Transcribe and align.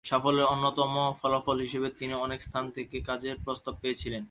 সাফল্যের 0.05 0.51
অন্যতম 0.53 0.93
ফলাফল 1.21 1.57
হিসাবে 1.59 1.89
তিনি 1.99 2.13
অনেক 2.25 2.39
স্থান 2.41 2.65
থেকে 2.75 2.97
কাজের 3.01 3.35
প্রস্তাব 3.45 3.73
পেয়েছিলেন। 3.81 4.19